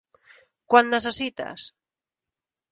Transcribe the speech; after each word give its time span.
Quant 0.75 0.89
necessites? 0.95 1.69